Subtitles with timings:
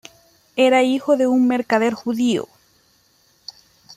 [0.55, 2.47] Era hijo de un mercader judío.